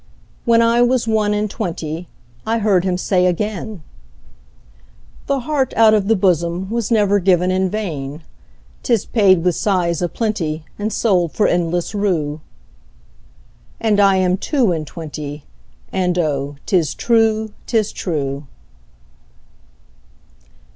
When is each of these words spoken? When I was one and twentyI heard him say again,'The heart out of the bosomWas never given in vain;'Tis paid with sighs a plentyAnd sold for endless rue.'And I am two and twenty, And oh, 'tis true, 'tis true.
When 0.45 0.63
I 0.63 0.81
was 0.81 1.07
one 1.07 1.31
and 1.35 1.47
twentyI 1.47 2.07
heard 2.47 2.85
him 2.85 2.97
say 2.97 3.27
again,'The 3.27 5.41
heart 5.41 5.75
out 5.77 5.93
of 5.93 6.07
the 6.07 6.15
bosomWas 6.15 6.89
never 6.89 7.19
given 7.19 7.51
in 7.51 7.69
vain;'Tis 7.69 9.05
paid 9.05 9.43
with 9.43 9.53
sighs 9.55 10.01
a 10.01 10.09
plentyAnd 10.09 10.91
sold 10.91 11.33
for 11.33 11.45
endless 11.45 11.93
rue.'And 11.93 12.41
I 13.99 14.15
am 14.15 14.37
two 14.37 14.71
and 14.71 14.87
twenty, 14.87 15.43
And 15.93 16.17
oh, 16.17 16.55
'tis 16.65 16.95
true, 16.95 17.51
'tis 17.67 17.91
true. 17.91 18.47